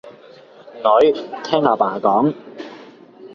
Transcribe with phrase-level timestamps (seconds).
[0.81, 1.13] 女，
[1.43, 2.33] 聽阿爸講